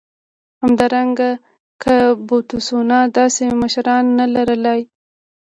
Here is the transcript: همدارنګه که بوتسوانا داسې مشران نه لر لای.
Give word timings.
همدارنګه 0.63 1.31
که 1.83 1.95
بوتسوانا 2.27 2.99
داسې 3.17 3.43
مشران 3.61 4.05
نه 4.19 4.25
لر 4.35 4.49
لای. 4.65 4.81